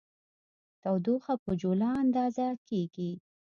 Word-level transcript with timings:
تودوخه 0.81 1.33
په 1.43 1.51
جولا 1.61 1.89
اندازه 2.03 2.47
کېږي. 2.67 3.11